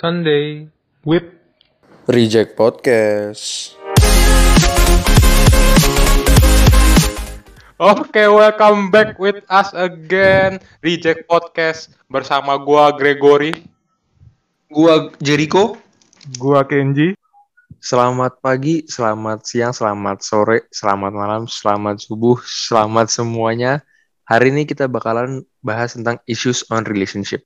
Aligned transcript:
Sunday 0.00 0.64
with 1.04 1.28
Reject 2.08 2.56
Podcast. 2.56 3.76
Oke, 7.76 8.24
welcome 8.32 8.88
back 8.88 9.20
with 9.20 9.44
us 9.52 9.68
again 9.76 10.56
Reject 10.80 11.28
Podcast 11.28 11.92
bersama 12.08 12.56
gua 12.56 12.96
Gregory. 12.96 13.52
Gua 14.72 15.12
Jericho. 15.20 15.76
Gua 16.40 16.64
Kenji. 16.64 17.12
Selamat 17.76 18.40
pagi, 18.40 18.88
selamat 18.88 19.44
siang, 19.44 19.76
selamat 19.76 20.24
sore, 20.24 20.64
selamat 20.72 21.12
malam, 21.12 21.44
selamat 21.44 22.00
subuh, 22.00 22.40
selamat 22.40 23.12
semuanya. 23.12 23.84
Hari 24.24 24.48
ini 24.48 24.64
kita 24.64 24.88
bakalan 24.88 25.44
bahas 25.60 25.92
tentang 25.92 26.16
issues 26.24 26.64
on 26.72 26.88
relationship. 26.88 27.44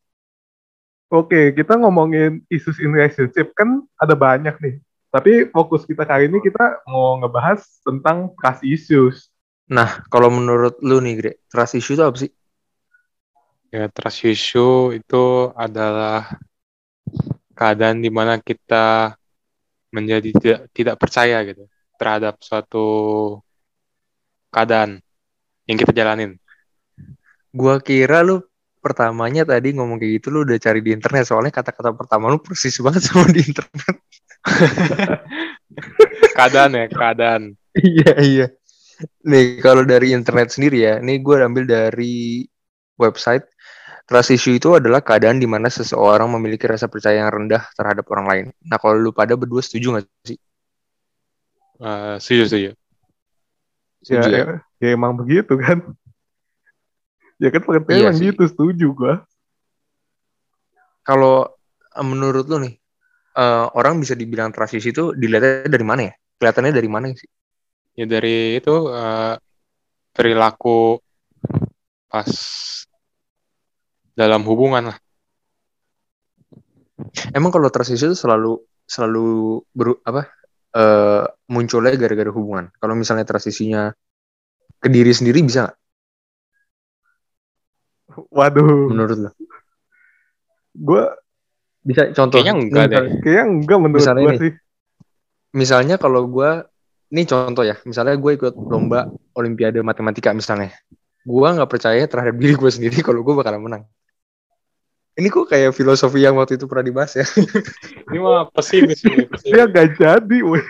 Oke, 1.14 1.54
kita 1.54 1.78
ngomongin 1.78 2.42
issues 2.50 2.82
in 2.82 2.90
relationship 2.90 3.54
kan 3.54 3.86
ada 4.02 4.18
banyak 4.18 4.58
nih. 4.58 4.82
Tapi 5.14 5.46
fokus 5.46 5.86
kita 5.86 6.02
kali 6.02 6.26
ini 6.26 6.42
kita 6.42 6.82
mau 6.90 7.22
ngebahas 7.22 7.62
tentang 7.86 8.34
trust 8.34 8.66
issues. 8.66 9.30
Nah, 9.70 10.02
kalau 10.10 10.26
menurut 10.26 10.74
lu 10.82 10.98
nih, 10.98 11.14
Gre, 11.14 11.32
trust 11.46 11.78
issue 11.78 11.94
itu 11.94 12.02
apa 12.02 12.18
sih? 12.18 12.30
Ya, 13.70 13.86
trust 13.94 14.26
issue 14.26 14.90
itu 14.90 15.54
adalah 15.54 16.34
keadaan 17.54 18.02
di 18.02 18.10
mana 18.10 18.42
kita 18.42 19.14
menjadi 19.94 20.34
tidak, 20.34 20.60
tidak 20.74 20.96
percaya 20.98 21.46
gitu 21.46 21.70
terhadap 21.94 22.42
suatu 22.42 22.86
keadaan 24.50 24.98
yang 25.70 25.78
kita 25.78 25.94
jalanin. 25.94 26.34
Gua 27.54 27.78
kira 27.78 28.26
lu 28.26 28.42
pertamanya 28.84 29.48
tadi 29.48 29.72
ngomong 29.72 29.96
kayak 29.96 30.20
gitu 30.20 30.28
lu 30.28 30.44
udah 30.44 30.60
cari 30.60 30.84
di 30.84 30.92
internet 30.92 31.24
soalnya 31.24 31.52
kata-kata 31.56 31.96
pertama 31.96 32.28
lu 32.28 32.36
persis 32.44 32.76
banget 32.84 33.00
sama 33.08 33.24
di 33.32 33.40
internet. 33.40 33.96
keadaan 36.36 36.70
ya, 36.76 36.86
keadaan. 36.92 37.42
iya, 37.80 38.12
iya. 38.20 38.46
Nih, 39.24 39.58
kalau 39.64 39.82
dari 39.88 40.12
internet 40.12 40.52
sendiri 40.52 40.84
ya, 40.84 41.00
ini 41.00 41.18
gue 41.18 41.40
ambil 41.40 41.64
dari 41.64 42.44
website 43.00 43.48
Trust 44.04 44.36
issue 44.36 44.60
itu 44.60 44.76
adalah 44.76 45.00
keadaan 45.00 45.40
di 45.40 45.48
mana 45.48 45.72
seseorang 45.72 46.28
memiliki 46.36 46.68
rasa 46.68 46.92
percaya 46.92 47.24
yang 47.24 47.32
rendah 47.32 47.64
terhadap 47.72 48.04
orang 48.12 48.26
lain. 48.28 48.44
Nah, 48.60 48.76
kalau 48.76 49.00
lu 49.00 49.16
pada 49.16 49.32
berdua 49.32 49.64
setuju 49.64 49.96
nggak 49.96 50.04
sih? 50.28 50.36
Uh, 51.80 52.20
setuju, 52.20 52.42
setuju. 52.44 52.68
Ya, 52.68 52.72
Setuju 54.04 54.28
ya? 54.28 54.36
ya, 54.36 54.44
ya 54.84 54.88
emang 54.92 55.16
begitu 55.16 55.56
kan. 55.56 55.96
Ya 57.42 57.48
kan 57.50 57.60
pengertiannya 57.66 58.00
Iya 58.00 58.08
emang 58.10 58.18
sih. 58.20 58.26
gitu, 58.30 58.42
setuju 58.46 58.86
gua. 58.94 59.14
Kalau 61.04 61.50
eh, 61.94 62.06
menurut 62.06 62.46
lu 62.46 62.56
nih, 62.62 62.74
eh, 63.36 63.66
orang 63.74 63.98
bisa 63.98 64.14
dibilang 64.14 64.54
issue 64.54 64.94
itu 64.94 65.04
dilihatnya 65.12 65.66
dari 65.68 65.86
mana 65.86 66.00
ya? 66.08 66.12
Kelihatannya 66.38 66.72
dari 66.72 66.88
mana 66.90 67.06
sih? 67.14 67.30
Ya 67.98 68.06
dari 68.06 68.58
itu 68.58 68.74
eh, 68.90 69.34
perilaku 70.14 70.98
pas 72.10 72.30
dalam 74.14 74.46
hubungan 74.46 74.94
lah. 74.94 74.98
Emang 77.34 77.50
kalau 77.50 77.66
issue 77.90 78.14
itu 78.14 78.16
selalu 78.16 78.62
selalu 78.86 79.58
beru, 79.74 79.98
apa 80.06 80.30
eh, 80.74 81.24
munculnya 81.50 81.98
gara-gara 81.98 82.30
hubungan. 82.30 82.70
Kalau 82.78 82.94
misalnya 82.94 83.26
trust 83.26 83.50
issue-nya 83.50 83.90
ke 84.78 84.88
diri 84.88 85.10
sendiri 85.10 85.42
bisa 85.42 85.66
nggak 85.66 85.76
Waduh, 88.30 88.90
menurut 88.90 89.18
lu? 89.18 89.30
gua 90.74 91.14
Bisa 91.84 92.08
contoh? 92.16 92.40
Kayaknya 92.40 92.54
enggak 92.56 92.84
deh. 92.88 93.00
kayaknya 93.20 93.44
enggak 93.44 93.78
menurut 93.78 94.00
Misalnya 94.00 94.24
ini. 94.32 94.38
sih. 94.40 94.52
misalnya 95.52 95.94
kalau 96.00 96.26
gue 96.26 96.50
ini 97.12 97.22
contoh 97.24 97.62
ya 97.62 97.78
misalnya 97.86 98.18
gue 98.18 98.32
ikut 98.34 98.54
lomba 98.56 99.06
olimpiade 99.36 99.78
matematika 99.84 100.34
misalnya 100.34 100.74
gue 101.22 101.48
nggak 101.54 101.70
percaya 101.70 102.02
terhadap 102.10 102.34
diri 102.34 102.58
gue 102.58 102.70
sendiri 102.72 102.98
kalau 103.06 103.22
gue 103.22 103.34
bakalan 103.36 103.62
menang 103.62 103.82
ini 105.14 105.30
kok 105.30 105.46
kayak 105.46 105.70
filosofi 105.70 106.26
yang 106.26 106.34
waktu 106.34 106.58
itu 106.58 106.66
pernah 106.66 106.82
dibahas 106.82 107.14
ya 107.14 107.26
Ini 108.10 108.18
mah 108.18 108.50
pesimis 108.50 108.98
ini. 109.06 109.24
pesimis. 109.30 109.54
Dia 109.54 109.64
gak 109.70 109.94
jadi, 109.94 110.38
weh. 110.42 110.66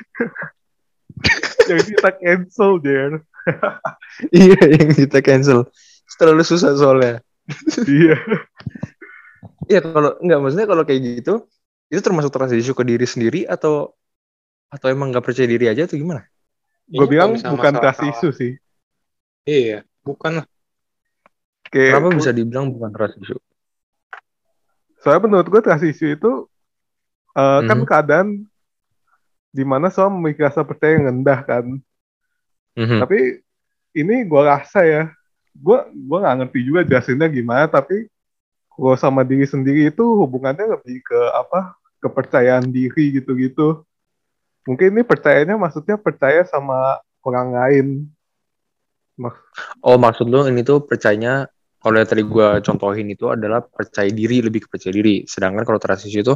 Yang 1.68 1.82
kita 1.96 2.08
cancel, 2.12 2.70
Jer. 2.80 3.12
iya 4.32 4.60
yang 4.68 4.92
kita 4.92 5.20
cancel 5.20 5.68
terlalu 6.16 6.44
susah 6.44 6.72
soalnya 6.76 7.24
Iya. 7.84 8.16
Iya 9.68 9.80
kalau 9.84 10.16
nggak 10.20 10.38
maksudnya 10.40 10.68
kalau 10.68 10.84
kayak 10.88 11.00
gitu 11.20 11.44
itu 11.92 12.00
termasuk 12.00 12.32
trust 12.32 12.56
issue 12.56 12.76
ke 12.76 12.84
diri 12.84 13.04
sendiri 13.04 13.44
atau 13.44 13.92
atau 14.72 14.86
emang 14.88 15.12
nggak 15.12 15.24
percaya 15.24 15.48
diri 15.48 15.68
aja 15.68 15.84
atau 15.84 15.96
gimana 16.00 16.24
Gue 16.84 17.08
Ini 17.08 17.12
bilang 17.16 17.32
bukan 17.40 17.72
trust 17.80 18.00
kalah. 18.04 18.12
issue 18.12 18.32
sih. 18.36 18.52
Iya, 19.48 19.88
bukan 20.04 20.40
lah. 20.40 20.46
Kayak, 21.72 21.96
kenapa 21.96 22.08
bisa 22.12 22.30
dibilang 22.36 22.66
bukan 22.76 22.90
trust 22.92 23.16
issue 23.24 23.40
Soalnya 25.00 25.22
menurut 25.28 25.48
gue 25.48 25.60
trust 25.64 25.84
issue 25.84 26.12
itu 26.12 26.48
eh, 27.34 27.60
kan 27.66 27.78
Mhm. 27.82 27.86
keadaan 27.88 28.28
di 29.54 29.64
mana 29.66 29.86
seorang 29.90 30.18
memiliki 30.18 30.42
rasa 30.44 30.62
percaya 30.66 30.96
yang 30.98 31.08
rendah 31.12 31.40
kan. 31.44 31.64
Mhm. 32.74 32.98
Tapi 33.04 33.18
ini 33.94 34.22
gue 34.26 34.42
rasa 34.42 34.82
ya, 34.86 35.02
gue 35.54 35.78
gua 36.06 36.18
nggak 36.22 36.36
ngerti 36.44 36.58
juga 36.66 36.80
jelasinnya 36.82 37.28
gimana. 37.30 37.70
Tapi 37.70 38.10
kalau 38.74 38.98
sama 38.98 39.22
diri 39.22 39.46
sendiri 39.46 39.88
itu 39.88 40.02
hubungannya 40.02 40.78
lebih 40.78 41.02
ke 41.06 41.20
apa? 41.34 41.78
Kepercayaan 42.02 42.68
diri 42.68 43.16
gitu-gitu. 43.16 43.86
Mungkin 44.68 44.96
ini 44.96 45.02
percayanya 45.04 45.56
maksudnya 45.56 45.96
percaya 45.96 46.44
sama 46.44 47.00
orang 47.24 47.48
lain. 47.54 47.86
Mak- 49.16 49.40
Oh 49.84 49.96
maksud 49.96 50.26
lu 50.26 50.44
ini 50.50 50.66
tuh 50.66 50.82
percayanya 50.82 51.46
kalau 51.78 52.00
yang 52.00 52.08
tadi 52.08 52.24
gue 52.24 52.48
contohin 52.64 53.08
itu 53.12 53.28
adalah 53.28 53.60
percaya 53.60 54.08
diri 54.08 54.40
lebih 54.40 54.64
ke 54.64 54.68
percaya 54.72 54.92
diri. 54.96 55.28
Sedangkan 55.28 55.68
kalau 55.68 55.78
issue 56.00 56.24
itu 56.24 56.34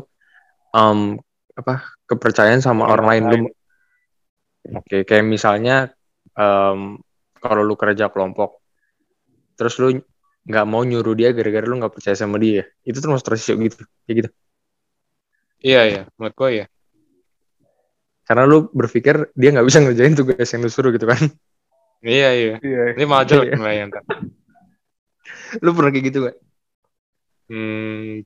um, 0.77 1.17
apa 1.57 1.97
kepercayaan 2.07 2.61
sama 2.61 2.87
Orang 2.87 3.09
orang 3.09 3.09
lain 3.09 3.25
lain. 3.25 3.43
Oke 4.77 5.09
kayak 5.09 5.25
misalnya 5.25 5.89
um, 6.37 7.01
kalau 7.41 7.65
lu 7.65 7.75
kerja 7.81 8.13
kelompok, 8.13 8.61
terus 9.59 9.75
lu 9.83 9.99
nggak 10.47 10.65
mau 10.71 10.87
nyuruh 10.87 11.19
dia 11.19 11.35
gara-gara 11.35 11.67
lu 11.67 11.83
nggak 11.83 11.99
percaya 11.99 12.15
sama 12.15 12.39
dia, 12.39 12.65
itu 12.87 12.99
termasuk 13.03 13.27
trust 13.27 13.51
issue 13.51 13.59
gitu, 13.59 13.83
kayak 14.07 14.15
gitu. 14.25 14.31
Iya, 15.59 15.81
iya. 15.91 16.03
Menurut 16.15 16.35
gue 16.39 16.51
ya. 16.63 16.67
Karena 18.23 18.47
lu 18.47 18.71
berpikir 18.71 19.35
dia 19.35 19.49
nggak 19.51 19.67
bisa 19.67 19.83
ngerjain 19.83 20.15
tugas 20.15 20.49
yang 20.49 20.63
lu 20.63 20.71
suruh 20.71 20.95
gitu 20.95 21.05
kan. 21.11 21.19
Iya, 21.99 22.29
iya. 22.31 22.55
Iya. 22.63 22.83
Ini 22.95 23.05
malah 23.11 23.27
jelek 23.27 23.51
Iya. 23.51 23.57
nilainya 23.59 23.85
ntar. 23.91 24.05
lu 25.65 25.71
pernah 25.75 25.91
kayak 25.91 26.05
gitu 26.13 26.19
gak? 26.29 26.37
Hmm, 27.49 28.23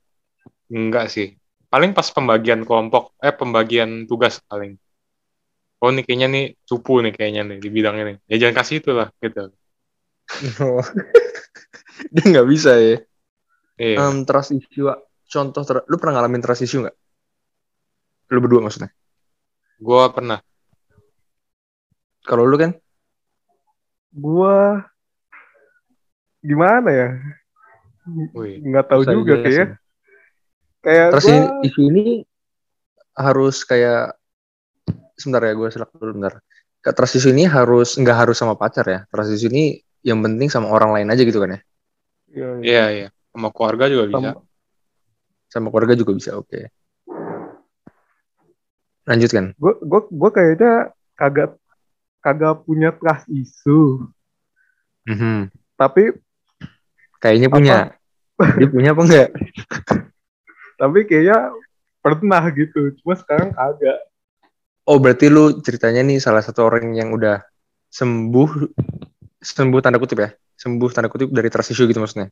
enggak 0.69 1.07
sih. 1.09 1.39
Paling 1.73 1.97
pas 1.97 2.05
pembagian 2.13 2.67
kelompok, 2.69 3.17
eh 3.23 3.33
pembagian 3.33 4.05
tugas 4.05 4.43
paling. 4.45 4.77
Oh 5.81 5.89
nih 5.89 6.05
kayaknya 6.05 6.29
nih 6.29 6.45
cupu 6.69 7.01
nih 7.01 7.15
kayaknya 7.17 7.43
nih 7.49 7.59
di 7.65 7.69
bidang 7.73 7.97
ini. 7.97 8.15
Ya 8.29 8.37
jangan 8.43 8.61
kasih 8.61 8.83
itu 8.85 8.91
lah 8.93 9.09
gitu. 10.43 10.81
dia 12.15 12.25
nggak 12.25 12.49
bisa 12.49 12.73
ya. 12.79 12.97
Iya. 13.81 13.97
Um, 13.99 14.23
trust 14.23 14.55
issue, 14.55 14.93
contoh, 15.27 15.63
ter- 15.65 15.87
lu 15.89 15.97
pernah 15.99 16.21
ngalamin 16.21 16.45
trust 16.45 16.63
issue 16.63 16.85
nggak? 16.85 16.97
Lu 18.33 18.39
berdua 18.41 18.65
maksudnya? 18.65 18.93
Gua 19.83 20.09
pernah. 20.13 20.39
Kalau 22.23 22.47
lu 22.47 22.55
kan? 22.55 22.73
Gua 24.13 24.85
gimana 26.45 26.91
ya? 26.93 27.09
Nggak 28.39 28.87
tahu 28.87 29.03
juga 29.09 29.41
dijelasin. 29.41 29.47
kayak. 29.47 29.69
Kayak 30.83 31.09
Trust 31.15 31.27
gua 31.31 31.63
issue 31.67 31.87
ini 31.87 32.07
harus 33.15 33.57
kayak, 33.63 34.19
sebentar 35.15 35.43
ya 35.47 35.55
gue 35.55 35.69
selak 35.71 35.91
dulu 35.95 36.13
bentar. 36.19 36.43
Kayak 36.83 36.97
Trust 36.99 37.15
issue 37.19 37.31
ini 37.31 37.47
harus 37.47 37.95
nggak 37.95 38.17
harus 38.27 38.37
sama 38.39 38.59
pacar 38.59 38.87
ya. 38.87 39.01
Trust 39.11 39.35
issue 39.35 39.51
ini 39.51 39.79
yang 40.03 40.19
penting 40.21 40.47
sama 40.47 40.69
orang 40.69 40.91
lain 40.93 41.09
aja 41.09 41.23
gitu 41.23 41.39
kan 41.39 41.57
ya. 41.57 41.61
Iya, 42.29 42.49
iya. 42.49 42.63
Iya, 42.63 42.85
iya. 42.91 43.09
Sama 43.31 43.49
keluarga 43.51 43.85
juga 43.87 44.05
bisa. 44.07 44.19
Sama- 44.19 44.43
Sama 45.49 45.67
keluarga 45.69 45.95
juga 45.95 46.13
bisa. 46.13 46.31
Oke. 46.35 46.69
Lanjutkan. 49.03 49.53
gue 49.59 49.73
gue 49.83 50.01
gue 50.09 50.31
kayaknya 50.31 50.73
kagak 51.15 51.59
kagak 52.19 52.63
punya 52.63 52.95
trust 52.95 53.27
issue 53.29 54.07
Mhm. 55.03 55.51
tapi 55.75 56.15
Kayaknya 57.19 57.49
punya. 57.49 57.77
Dia 58.59 58.67
punya 58.67 58.91
apa 58.95 59.03
enggak? 59.03 59.29
tapi 60.75 60.99
kayaknya 61.07 61.51
pernah 61.99 62.43
gitu 62.51 62.91
cuma 62.99 63.15
sekarang 63.15 63.51
kagak 63.53 63.99
Oh 64.83 64.99
berarti 64.99 65.31
lu 65.31 65.63
ceritanya 65.63 66.03
nih 66.03 66.19
salah 66.19 66.43
satu 66.43 66.67
orang 66.67 66.91
yang 66.91 67.15
udah 67.15 67.39
sembuh 67.87 68.51
sembuh 69.43 69.81
tanda 69.83 69.99
kutip 69.99 70.19
ya 70.23 70.31
sembuh 70.57 70.91
tanda 70.95 71.11
kutip 71.11 71.29
dari 71.35 71.51
trust 71.51 71.75
issue 71.75 71.91
gitu 71.91 71.99
maksudnya 71.99 72.31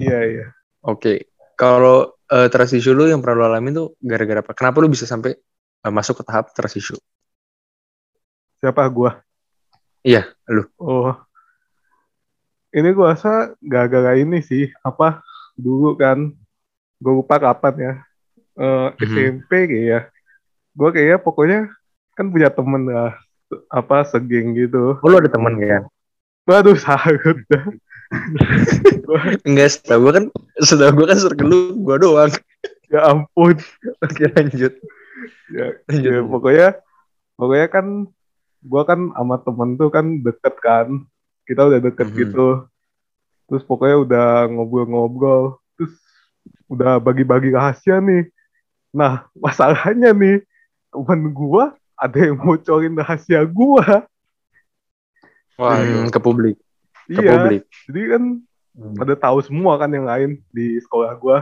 iya 0.00 0.18
iya 0.24 0.46
oke 0.80 1.30
kalau 1.60 2.16
eh, 2.32 2.48
trust 2.48 2.72
issue 2.72 2.96
lu 2.96 3.04
yang 3.04 3.20
pernah 3.20 3.36
lu 3.36 3.44
alamin 3.52 3.76
tuh 3.76 3.88
gara-gara 4.00 4.40
apa? 4.40 4.56
Kenapa 4.56 4.80
lu 4.80 4.88
bisa 4.88 5.04
sampai 5.04 5.36
eh, 5.84 5.92
masuk 5.92 6.22
ke 6.22 6.24
tahap 6.24 6.56
trust 6.56 6.80
issue? 6.80 7.00
Siapa 8.64 8.80
gua? 8.88 9.20
Iya, 10.00 10.32
lu. 10.48 10.64
Oh. 10.80 11.12
Ini 12.72 12.88
gua 12.96 13.12
rasa 13.12 13.52
gara-gara 13.60 14.16
ini 14.16 14.40
sih, 14.40 14.72
apa 14.80 15.20
dulu 15.52 16.00
kan 16.00 16.32
gue 16.96 17.12
lupa 17.12 17.36
kapan 17.36 17.74
ya. 17.76 17.92
Eh, 18.56 18.88
Mhm. 18.96 19.04
SMP 19.12 19.50
kayak 19.68 19.84
ya. 19.84 20.00
Gue 20.72 20.88
kayaknya 20.96 21.18
pokoknya 21.20 21.60
kan 22.16 22.32
punya 22.32 22.48
temen 22.48 22.88
lah 22.88 23.20
apa 23.68 24.06
segeng 24.06 24.54
gitu. 24.54 24.98
Oh, 24.98 25.08
lu 25.08 25.18
ada 25.18 25.30
teman 25.30 25.58
kan? 25.58 25.82
Waduh 26.46 26.74
salut 26.74 27.38
dah. 27.46 27.64
Enggak, 29.46 29.68
setahu 29.70 30.00
gua 30.02 30.12
kan 30.18 30.24
setahu 30.58 30.90
gua 30.98 31.06
kan 31.14 31.18
circle 31.18 31.46
lu 31.46 31.58
gua 31.82 31.96
doang. 31.98 32.32
ya 32.90 33.06
ampun. 33.06 33.54
Oke, 34.02 34.24
lanjut. 34.34 34.72
Ya, 35.50 35.66
Lanjut. 35.86 36.10
ya, 36.10 36.18
pokoknya 36.26 36.68
pokoknya 37.34 37.66
kan 37.70 37.86
gua 38.60 38.82
kan 38.82 39.00
sama 39.10 39.36
temen 39.38 39.70
tuh 39.76 39.90
kan 39.90 40.06
deket 40.20 40.54
kan. 40.58 40.86
Kita 41.46 41.66
udah 41.66 41.80
deket 41.80 42.08
Mhm. 42.10 42.16
gitu. 42.18 42.48
Terus 43.46 43.62
pokoknya 43.62 43.96
udah 44.00 44.26
ngobrol-ngobrol. 44.48 45.58
Terus 45.74 45.94
udah 46.66 46.98
bagi-bagi 46.98 47.50
rahasia 47.50 47.98
nih. 47.98 48.26
Nah, 48.90 49.26
masalahnya 49.34 50.10
nih 50.10 50.42
temen 50.90 51.30
gua 51.30 51.74
ada 52.00 52.16
yang 52.16 52.40
bocorin 52.40 52.96
rahasia 52.96 53.44
gua. 53.44 54.08
Waduh. 55.60 56.08
Hmm, 56.08 56.08
ke 56.08 56.18
publik, 56.18 56.56
ke 57.04 57.20
Iya. 57.20 57.28
publik. 57.28 57.62
Jadi 57.84 58.00
kan 58.08 58.22
pada 58.96 59.14
tahu 59.14 59.38
semua 59.44 59.76
kan 59.76 59.92
yang 59.92 60.08
lain 60.08 60.30
di 60.48 60.80
sekolah 60.80 61.12
gua. 61.20 61.38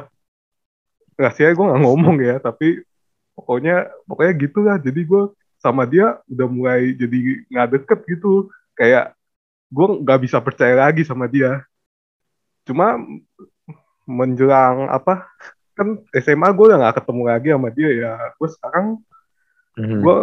Rahasia 1.14 1.54
gua 1.54 1.70
nggak 1.74 1.82
ngomong 1.86 2.16
ya, 2.18 2.36
tapi 2.42 2.82
pokoknya 3.38 3.86
pokoknya 4.10 4.32
gitulah. 4.34 4.76
Jadi 4.82 5.00
gua 5.06 5.30
sama 5.62 5.86
dia 5.86 6.18
udah 6.26 6.48
mulai 6.50 6.90
jadi 6.94 7.46
nggak 7.46 7.68
deket 7.78 7.98
gitu. 8.10 8.50
Kayak 8.74 9.14
gua 9.70 9.94
nggak 10.02 10.20
bisa 10.26 10.42
percaya 10.42 10.74
lagi 10.74 11.06
sama 11.06 11.30
dia. 11.30 11.62
Cuma 12.66 12.98
menjelang 14.02 14.90
apa? 14.90 15.30
Kan 15.78 16.02
SMA 16.18 16.50
gua 16.50 16.74
udah 16.74 16.78
nggak 16.82 16.96
ketemu 16.98 17.22
lagi 17.22 17.48
sama 17.54 17.68
dia 17.70 17.90
ya. 17.94 18.12
Gua 18.34 18.48
sekarang 18.50 18.86
Mhm. 19.78 20.02
gue 20.02 20.16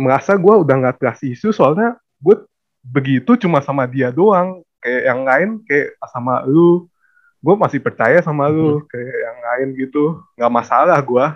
merasa 0.00 0.32
gue 0.34 0.54
udah 0.64 0.74
nggak 0.80 0.96
trust 0.96 1.28
isu 1.28 1.52
soalnya 1.52 2.00
gue 2.16 2.36
begitu 2.80 3.36
cuma 3.36 3.60
sama 3.60 3.84
dia 3.84 4.08
doang 4.08 4.64
kayak 4.80 5.02
yang 5.04 5.20
lain 5.28 5.48
kayak 5.68 5.92
sama 6.08 6.40
lu 6.48 6.88
gue 7.38 7.54
masih 7.56 7.80
percaya 7.84 8.24
sama 8.24 8.48
lu 8.48 8.80
kayak 8.88 9.16
yang 9.20 9.38
lain 9.44 9.68
gitu 9.76 10.16
nggak 10.34 10.52
masalah 10.52 10.96
gue 10.98 11.26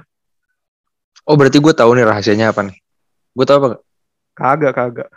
Oh, 1.24 1.40
berarti 1.40 1.56
gua 1.56 1.72
tahu 1.72 1.96
nih 1.96 2.04
rahasianya 2.04 2.52
apa 2.52 2.68
nih? 2.68 2.76
Gua 3.32 3.48
tahu 3.48 3.56
apa? 3.56 3.66
nggak? 3.72 3.82
kagak 4.36 4.72
kagak 4.76 5.10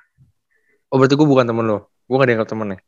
Oh, 0.87 0.95
berarti 0.95 1.19
gua 1.19 1.27
bukan 1.27 1.43
temen 1.43 1.67
lo. 1.67 1.91
Gua 2.07 2.23
gak 2.23 2.29
dianggap 2.31 2.47
temennya. 2.47 2.79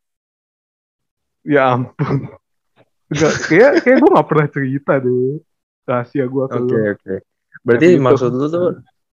ya 1.44 1.76
ampun 1.76 2.32
Nggak, 3.10 3.34
kayak 3.50 3.72
kayak 3.84 3.98
gue 4.00 4.10
nggak 4.14 4.28
pernah 4.30 4.48
cerita 4.48 4.94
deh 5.02 5.42
rahasia 5.84 6.26
gue 6.30 6.46
ke 6.48 6.60
Oke, 6.62 6.62
lu 6.62 6.80
oke. 6.94 7.16
Berarti 7.66 7.88
gitu. 7.92 8.04
maksud 8.06 8.32
lu 8.32 8.46
tuh 8.48 8.68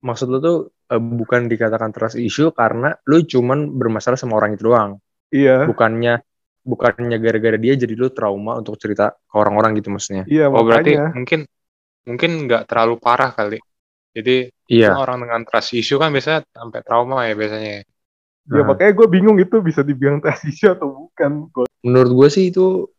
maksud 0.02 0.28
lu 0.30 0.38
tuh 0.42 0.58
eh, 0.90 0.98
bukan 1.02 1.46
dikatakan 1.46 1.94
trust 1.94 2.18
issue 2.18 2.50
karena 2.52 2.94
lu 3.06 3.22
cuman 3.24 3.70
bermasalah 3.78 4.18
sama 4.18 4.38
orang 4.38 4.58
itu 4.58 4.66
doang. 4.68 4.98
iya 5.30 5.66
Bukannya 5.70 6.22
bukannya 6.62 7.18
gara-gara 7.18 7.58
dia 7.58 7.74
jadi 7.74 7.94
lu 7.98 8.14
trauma 8.14 8.58
untuk 8.62 8.78
cerita 8.78 9.18
ke 9.18 9.36
orang-orang 9.38 9.78
gitu 9.82 9.90
maksudnya. 9.90 10.26
iya 10.30 10.46
Oh 10.50 10.62
berarti 10.62 10.94
mungkin 11.14 11.40
mungkin 12.06 12.30
nggak 12.50 12.66
terlalu 12.70 12.98
parah 12.98 13.32
kali. 13.34 13.58
Jadi 14.12 14.52
Iya. 14.68 14.96
orang 14.96 15.24
dengan 15.24 15.42
trust 15.44 15.76
issue 15.76 16.00
kan 16.00 16.12
biasanya 16.12 16.44
sampai 16.52 16.80
trauma 16.84 17.26
ya 17.28 17.34
biasanya. 17.38 17.84
ya 18.50 18.62
Nah. 18.62 18.74
makanya 18.74 18.92
gue 18.98 19.08
bingung 19.08 19.38
itu 19.38 19.62
bisa 19.62 19.86
dibilang 19.86 20.18
trust 20.20 20.44
issue 20.50 20.72
atau 20.74 21.08
bukan 21.08 21.48
Gua- 21.54 21.70
Menurut 21.86 22.12
gue 22.12 22.28
sih 22.30 22.50
itu 22.52 22.90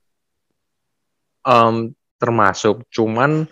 em, 1.43 1.91
termasuk 2.19 2.87
cuman 2.89 3.47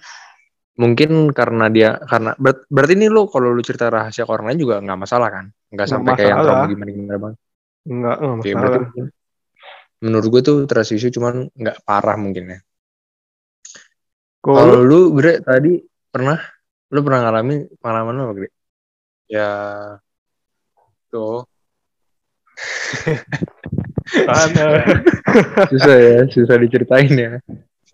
mungkin 0.81 1.29
karena 1.37 1.69
dia 1.69 2.00
karena 2.09 2.32
ber- 2.41 2.65
berarti 2.73 2.97
ini 2.97 3.12
lu 3.12 3.29
kalau 3.29 3.53
lu 3.53 3.61
cerita 3.61 3.93
rahasia 3.93 4.25
ke 4.25 4.32
orang 4.32 4.49
lain 4.49 4.61
juga 4.65 4.81
nggak 4.81 5.00
masalah 5.05 5.29
kan? 5.29 5.44
Nggak 5.69 5.88
sampai 5.93 6.12
kayak 6.17 6.31
yang 6.32 6.41
trauma 6.41 6.65
gimana 6.73 6.91
gimana 6.91 7.17
bang 7.21 7.35
nggak 7.81 8.17
nggak 8.21 8.37
Oke, 8.37 8.50
masalah. 8.53 8.61
berarti 8.61 9.00
menurut 10.00 10.27
gue 10.32 10.43
tuh 10.44 10.56
trust 10.65 10.97
issue 10.97 11.12
cuman 11.12 11.53
nggak 11.53 11.85
parah 11.85 12.17
mungkin 12.17 12.56
ya. 12.56 12.59
Kalau 14.41 14.81
lu? 14.81 15.12
Gre 15.12 15.44
tadi 15.44 15.77
pernah 16.09 16.41
lu 16.91 17.00
pernah 17.05 17.21
ngalamin 17.29 17.69
pengalaman 17.79 18.15
lu 18.17 18.23
apa 18.25 18.35
Gre? 18.41 18.49
Ya 19.31 19.53
tuh 21.12 21.44
susah 25.71 25.97
ya 25.97 26.19
susah 26.29 26.56
diceritain 26.59 27.15
ya. 27.15 27.32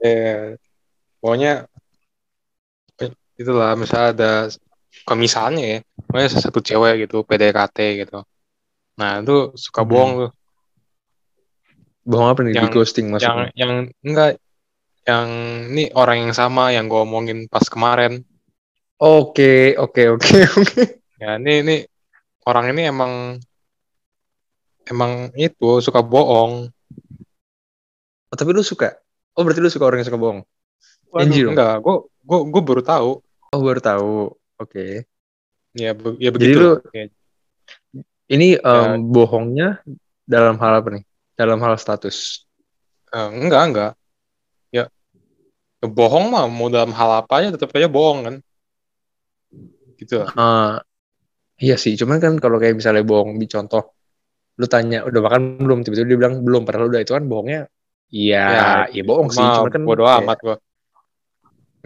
Ya 0.00 0.56
pokoknya 1.20 1.68
itulah 3.36 3.76
misalnya 3.76 4.08
ada 4.12 4.30
kemisahannya 5.04 5.64
ya 5.64 5.78
pokoknya 6.02 6.28
satu 6.32 6.58
cewek 6.60 7.06
gitu 7.06 7.20
PDKT 7.22 7.78
gitu. 8.00 8.24
Nah 8.96 9.20
itu 9.20 9.52
suka 9.54 9.84
Hmm. 9.84 9.90
bohong 9.90 10.12
tuh. 10.18 10.30
Bohong 12.06 12.28
apa 12.32 12.40
nih? 12.42 12.52
Di 12.54 12.58
Yang- 12.62 12.72
ghosting 12.72 13.06
yang 13.06 13.12
maksudnya? 13.18 13.48
yang 13.54 13.72
enggak. 14.00 14.30
Yang 15.06 15.28
ini 15.70 15.84
orang 15.94 16.16
yang 16.26 16.34
sama 16.34 16.74
yang 16.74 16.86
gue 16.86 16.98
omongin 16.98 17.46
pas 17.46 17.62
kemarin. 17.62 18.22
Oke 18.96 19.76
oke 19.76 20.02
oke 20.16 20.36
oke. 20.58 20.82
Ya 21.18 21.36
ini 21.36 21.52
ini 21.62 21.76
orang 22.42 22.72
ini 22.72 22.82
emang 22.86 23.12
emang 24.86 25.34
itu 25.34 25.78
suka 25.78 26.00
bohong. 26.00 26.70
Oh, 28.26 28.36
tapi 28.36 28.50
lu 28.50 28.62
suka? 28.62 28.96
Oh 29.34 29.44
berarti 29.44 29.60
lu 29.60 29.68
suka 29.68 29.86
orang 29.86 30.00
yang 30.00 30.08
suka 30.08 30.18
bohong? 30.18 30.40
Waduh, 31.10 31.22
Anjir. 31.22 31.46
enggak. 31.50 31.82
Gue 31.82 31.94
gue 32.22 32.38
gue 32.50 32.62
baru 32.62 32.82
tahu 32.82 33.10
oh 33.52 33.60
baru 33.62 33.80
tahu. 33.82 34.12
Oke. 34.62 35.04
Ya 35.76 35.92
be- 35.92 36.18
ya 36.18 36.30
Jadi 36.32 36.34
begitu. 36.34 36.60
lu- 36.60 36.80
Ya, 36.96 37.04
ini 38.32 38.58
em, 38.58 38.62
Ya. 38.62 38.96
bohongnya 38.98 39.68
dalam 40.26 40.56
hal 40.58 40.72
apa 40.82 40.88
nih? 40.98 41.04
Dalam 41.36 41.58
hal 41.62 41.74
status? 41.78 42.42
Eh, 43.12 43.28
enggak 43.30 43.62
enggak. 43.70 43.92
Ya 44.74 44.90
bohong 45.84 46.32
mah 46.32 46.48
mau 46.50 46.66
dalam 46.72 46.90
hal 46.96 47.22
apa 47.22 47.32
aja 47.38 47.48
tetap 47.54 47.70
aja 47.76 47.86
bohong 47.86 48.20
kan? 48.26 48.34
Gitu. 50.00 50.16
Lah. 50.18 50.32
Eh, 50.32 50.72
iya 51.62 51.76
sih, 51.80 51.94
cuman 52.00 52.18
kan 52.20 52.32
kalau 52.42 52.56
kayak 52.60 52.76
misalnya 52.80 53.04
bohong 53.06 53.38
di 53.40 53.46
contoh, 53.48 53.82
lu 54.60 54.66
tanya 54.68 55.04
udah 55.08 55.20
makan 55.24 55.42
belum, 55.62 55.78
tiba-tiba 55.84 56.06
dia 56.10 56.18
bilang 56.20 56.34
belum, 56.44 56.62
padahal 56.64 56.88
udah 56.92 57.00
itu 57.04 57.12
kan 57.16 57.24
bohongnya, 57.28 57.68
iya, 58.12 58.84
ya, 58.92 59.02
bohong 59.04 59.28
sih, 59.32 59.44
Mah 59.44 59.54
cuman 59.60 59.70
kan 59.72 59.82
bodo 59.84 60.04
amat 60.04 60.38
gua 60.44 60.56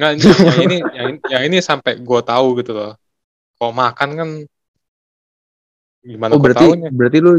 Nggak, 0.00 0.12
yang, 0.16 0.32
yang 0.48 0.60
ini 0.64 0.76
yang, 0.96 1.10
yang 1.28 1.42
ini 1.52 1.58
sampai 1.60 2.00
gua 2.00 2.24
tahu 2.24 2.56
gitu 2.64 2.72
loh. 2.72 2.96
Kalau 3.60 3.72
makan 3.76 4.08
kan 4.16 4.28
gimana 6.00 6.32
Oh 6.32 6.40
berarti 6.40 6.64
taunya? 6.64 6.88
berarti 6.88 7.18
lu 7.20 7.32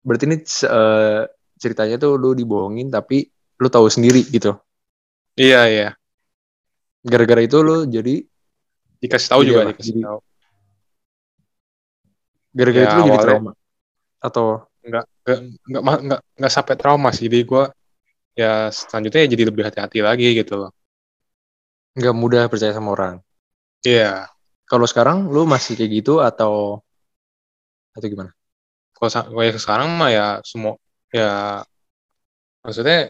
berarti 0.00 0.24
ini 0.24 0.36
eh, 0.40 1.22
ceritanya 1.60 2.00
tuh 2.00 2.16
lu 2.16 2.32
dibohongin 2.32 2.88
tapi 2.88 3.28
lu 3.60 3.68
tahu 3.68 3.92
sendiri 3.92 4.24
gitu. 4.24 4.56
Iya 5.36 5.60
iya. 5.68 5.88
Gara-gara 7.04 7.44
itu 7.44 7.60
lu 7.60 7.84
jadi 7.84 8.24
Dikasih 8.98 9.28
tahu 9.30 9.40
Iya 9.44 9.48
juga 9.52 9.60
lah, 9.62 9.70
dikasih 9.76 9.92
jadi- 9.94 10.04
tahu. 10.08 10.18
gara-gara 12.48 12.82
Ya, 12.82 12.88
itu 12.88 12.96
lu 12.96 13.04
jadi 13.06 13.18
trauma 13.22 13.52
atau 14.18 14.46
Nggak 14.82 15.04
nggak 15.28 15.38
nggak 15.68 15.82
ma- 15.84 16.02
nggak 16.02 16.20
nggak 16.40 16.52
sampai 16.56 16.74
trauma 16.80 17.08
sih. 17.12 17.28
Jadi 17.28 17.44
gua 17.44 17.68
ya 18.32 18.72
selanjutnya 18.72 19.20
ya 19.26 19.28
jadi 19.36 19.44
lebih 19.52 19.62
hati-hati 19.68 19.98
lagi 20.00 20.32
gitu 20.32 20.56
loh. 20.56 20.70
Nggak 21.98 22.14
mudah 22.14 22.46
percaya 22.46 22.70
sama 22.70 22.94
orang. 22.94 23.14
Iya. 23.82 24.30
Kalau 24.64 24.86
sekarang 24.86 25.26
lu 25.26 25.42
masih 25.44 25.74
kayak 25.74 25.90
gitu 25.98 26.22
atau 26.22 26.78
atau 27.92 28.06
gimana? 28.06 28.30
Kalau 28.94 29.10
yang 29.42 29.58
sekarang 29.58 29.88
mah 29.94 30.10
ya 30.10 30.26
semua 30.46 30.78
ya 31.10 31.62
maksudnya 32.62 33.08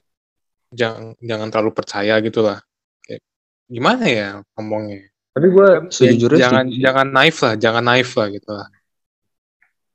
jangan 0.71 1.17
jangan 1.21 1.49
terlalu 1.53 1.73
percaya 1.75 2.15
gitu 2.21 2.41
lah. 2.45 2.61
Kayak 3.05 3.21
gimana 3.67 4.05
ya 4.09 4.29
ngomongnya? 4.57 5.09
Tapi 5.35 5.47
gue 5.49 5.69
Ya, 5.69 5.81
sejujurnya 5.87 6.39
jangan 6.41 6.65
setuju. 6.67 6.83
jangan 6.83 7.07
naif 7.15 7.37
lah, 7.45 7.55
jangan 7.55 7.85
naif 7.85 8.11
lah 8.17 8.27
gitu 8.33 8.51
lah. 8.51 8.67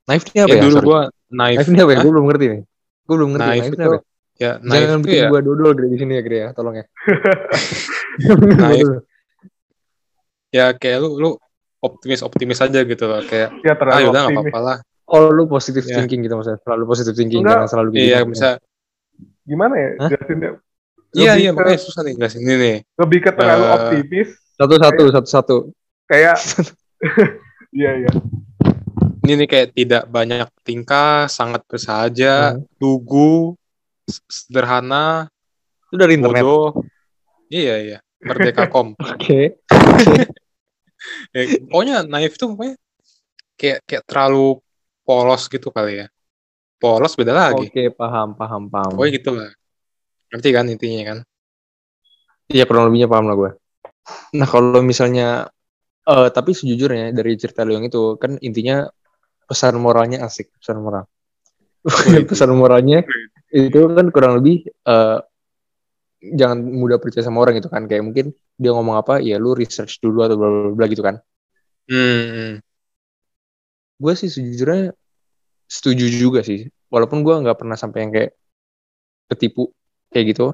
Naif 0.04 0.22
ini 0.32 0.38
apa 0.44 0.52
Ya, 0.52 0.56
ya? 0.56 0.62
dulu 0.68 0.76
gua 0.84 1.00
naif. 1.32 1.56
Naif 1.60 1.68
ini 1.72 1.80
apa 1.80 1.92
ya? 1.92 1.98
Gue 2.04 2.12
belum 2.12 2.26
ngerti 2.28 2.44
nih. 2.48 2.62
Gue 3.04 3.14
belum 3.20 3.30
ngerti. 3.36 3.48
Naif 3.48 3.62
Naif, 3.64 3.72
itu 3.72 3.82
apa? 3.84 3.98
Ya? 4.36 4.58
Ya, 4.58 4.60
naif 4.60 4.86
Jangan 4.86 5.00
bikin 5.02 5.20
ya 5.20 5.28
gue 5.28 5.40
dodol 5.42 5.70
Gre, 5.72 5.86
di 5.88 5.96
sini 5.96 6.12
ya 6.14 6.22
Gre 6.22 6.38
ya, 6.38 6.48
tolong 6.50 6.74
ya. 6.74 6.84
Naif. 8.60 8.86
ya 10.54 10.70
kayak 10.70 10.98
lu 10.98 11.10
lu 11.18 11.30
optimis 11.80 12.22
optimis 12.22 12.58
aja 12.58 12.80
gitu 12.80 13.04
loh 13.04 13.20
kayak 13.20 13.50
ya 13.60 13.72
ah 13.72 13.76
terlalu 13.76 14.00
yaudah 14.06 14.20
nggak 14.22 14.38
apa-apa 14.38 14.60
lah 14.60 14.78
Oh 15.04 15.28
lu 15.28 15.44
positive 15.44 15.84
Ya. 15.84 16.00
thinking 16.00 16.24
gitu 16.24 16.32
maksudnya. 16.32 16.56
Selalu 16.64 16.82
positive 16.88 17.12
thinking, 17.12 17.44
Enggak. 17.44 17.60
jangan 17.60 17.68
selalu 17.68 17.88
gitu. 17.92 18.04
iya 18.08 18.18
bisa 18.24 18.48
gimana 19.44 19.74
ya 19.76 19.90
Hah? 20.00 20.08
jelasinnya 20.08 20.50
Iya 21.12 21.32
iya 21.36 21.50
makanya 21.52 21.76
susah 21.78 22.00
nih 22.02 22.14
jelasin 22.16 22.40
ini 22.40 22.54
nih. 22.56 22.76
lebih 22.96 23.18
ke 23.20 23.30
terlalu 23.30 23.62
Eh, 23.62 23.74
optimis 23.76 24.28
Satu-satu, 24.56 25.02
satu-satu. 25.12 25.56
kayak 26.06 26.40
iya 27.78 27.90
iya 28.00 28.10
Ini 29.20 29.32
nih 29.36 29.48
kayak 29.48 29.68
tidak 29.72 30.02
banyak 30.06 30.48
tingkah, 30.64 31.28
sangat 31.28 31.60
bersahaja, 31.64 32.56
Hmm. 32.56 32.64
lugu, 32.76 33.52
s- 33.52 33.63
sederhana, 34.08 35.28
Itu 35.88 35.96
dari 35.96 36.16
internet. 36.16 36.44
bodoh. 36.44 36.84
Iya 37.48 37.74
iya. 37.80 37.98
Merdeka 38.24 38.66
kom. 38.74 38.96
Oke. 38.96 39.60
Ya, 41.32 41.40
pokoknya 41.70 42.08
naif 42.08 42.36
tuh 42.40 42.56
pokoknya 42.56 42.76
kayak 43.60 43.78
kayak 43.84 44.04
terlalu 44.08 44.60
polos 45.04 45.46
gitu 45.48 45.68
kali 45.68 46.04
ya. 46.04 46.06
Polos 46.80 47.16
beda 47.16 47.32
lagi. 47.32 47.68
Oke, 47.68 47.92
paham, 47.92 48.36
paham, 48.36 48.68
paham. 48.68 48.92
Pokoknya 48.96 49.12
gitu 49.16 49.30
lah. 49.36 49.50
Ngerti 50.32 50.48
kan 50.50 50.66
intinya 50.68 51.02
kan? 51.14 51.18
Iya, 52.50 52.64
kurang 52.68 52.92
lebihnya 52.92 53.08
paham 53.08 53.24
lah 53.30 53.36
gue. 53.36 53.50
Nah, 54.36 54.44
kalau 54.44 54.84
misalnya 54.84 55.48
eh 56.04 56.28
tapi 56.28 56.52
sejujurnya 56.52 57.16
dari 57.16 57.32
cerita 57.40 57.64
lu 57.64 57.80
yang 57.80 57.88
itu 57.88 58.20
kan 58.20 58.36
intinya 58.44 58.84
pesan 59.48 59.80
moralnya 59.80 60.20
asik, 60.28 60.52
pesan 60.60 60.84
moral. 60.84 61.08
pesan 62.28 62.52
moralnya 62.52 63.04
itu 63.54 63.78
kan 63.94 64.06
kurang 64.10 64.42
lebih 64.42 64.66
eh 64.66 65.18
jangan 66.34 66.58
mudah 66.64 66.98
percaya 66.98 67.22
sama 67.22 67.44
orang 67.46 67.60
gitu 67.62 67.70
kan. 67.70 67.86
Kayak 67.86 68.04
mungkin 68.10 68.26
dia 68.58 68.70
ngomong 68.74 68.98
apa, 68.98 69.22
ya 69.22 69.38
lu 69.38 69.54
research 69.54 70.02
dulu 70.02 70.26
atau 70.26 70.36
bla 70.40 70.48
bla 70.50 70.70
bla 70.74 70.86
gitu 70.90 71.02
kan. 71.06 71.22
Hmm, 71.86 72.24
hmm. 72.34 72.52
Gue 74.00 74.12
sih 74.18 74.26
sejujurnya 74.32 74.90
setuju 75.70 76.06
juga 76.10 76.40
sih. 76.42 76.66
Walaupun 76.90 77.22
gue 77.22 77.34
nggak 77.46 77.58
pernah 77.62 77.78
sampai 77.78 77.98
yang 78.08 78.12
kayak 78.12 78.30
ketipu 79.30 79.70
kayak 80.10 80.34
gitu. 80.34 80.52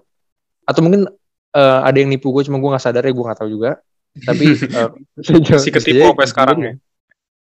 Atau 0.68 0.84
mungkin 0.84 1.08
eh, 1.56 1.80
ada 1.86 1.96
yang 1.96 2.10
nipu 2.12 2.30
gue, 2.34 2.44
cuma 2.44 2.60
gue 2.60 2.70
nggak 2.70 2.84
sadar 2.84 3.02
ya 3.06 3.12
gue 3.14 3.24
nggak 3.24 3.40
tahu 3.40 3.50
juga. 3.50 3.80
Tapi 4.26 4.44
sejauh- 5.26 5.64
Si 5.64 5.70
ketipu 5.70 6.12
sampai 6.12 6.28
sekarang 6.28 6.58
ya. 6.60 6.72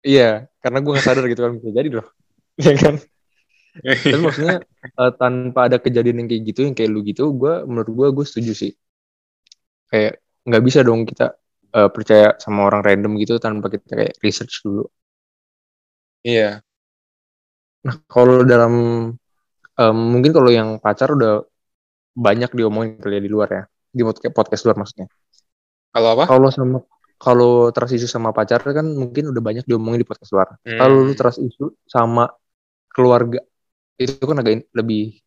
Iya, 0.06 0.30
karena 0.62 0.78
gue 0.78 0.92
gak 0.94 1.06
sadar 1.06 1.24
gitu 1.26 1.40
kan 1.42 1.52
bisa 1.58 1.70
jadi 1.74 1.88
loh. 1.98 2.06
Iya 2.62 2.72
kan? 2.78 2.94
Tapi 4.04 4.18
maksudnya 4.22 4.56
eh, 4.84 5.12
tanpa 5.20 5.60
ada 5.68 5.76
kejadian 5.80 6.24
yang 6.24 6.28
kayak 6.28 6.42
gitu, 6.48 6.60
yang 6.66 6.74
kayak 6.76 6.90
lu 6.90 7.00
gitu, 7.04 7.32
gue 7.36 7.64
menurut 7.68 7.90
gue 7.92 8.08
gue 8.22 8.24
setuju 8.26 8.52
sih. 8.56 8.72
Kayak 9.90 10.22
nggak 10.46 10.62
bisa 10.64 10.80
dong 10.86 11.04
kita 11.04 11.36
eh, 11.74 11.88
percaya 11.90 12.36
sama 12.40 12.68
orang 12.68 12.82
random 12.86 13.12
gitu 13.20 13.36
tanpa 13.42 13.68
kita 13.68 13.92
kayak 13.92 14.14
research 14.22 14.64
dulu. 14.64 14.84
Iya. 16.26 16.64
Nah 17.86 17.96
kalau 18.10 18.42
dalam 18.42 18.74
em, 19.78 19.96
mungkin 19.96 20.32
kalau 20.34 20.50
yang 20.50 20.82
pacar 20.82 21.14
udah 21.14 21.46
banyak 22.16 22.50
diomongin 22.56 22.98
kali 22.98 23.20
ya 23.20 23.22
di 23.22 23.30
luar 23.30 23.48
ya, 23.52 23.62
di 23.92 24.02
podcast 24.02 24.32
podcast 24.34 24.62
luar 24.66 24.76
maksudnya. 24.80 25.06
Kalau 25.94 26.08
apa? 26.18 26.24
Kalau 26.26 26.48
sama 26.50 26.78
kalau 27.16 27.72
trust 27.72 27.96
issue 27.96 28.10
sama 28.10 28.32
pacar 28.36 28.60
kan 28.60 28.84
mungkin 28.84 29.32
udah 29.32 29.40
banyak 29.40 29.64
diomongin 29.64 30.04
di 30.04 30.08
podcast 30.08 30.32
luar. 30.36 30.48
Hmm. 30.64 30.76
kalau 30.76 30.96
lu 31.00 31.14
trust 31.16 31.40
issue 31.40 31.72
sama 31.88 32.28
keluarga 32.92 33.40
itu 33.96 34.20
kan 34.20 34.36
agak 34.38 34.68
lebih 34.72 35.20